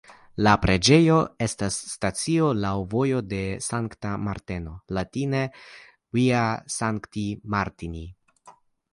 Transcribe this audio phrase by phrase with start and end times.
[0.45, 1.15] La preĝejo
[1.45, 5.43] estas stacio laŭ "Vojo de Sankta Marteno" (latine
[6.19, 6.41] Via
[6.77, 7.27] Sancti
[7.57, 8.03] Martini).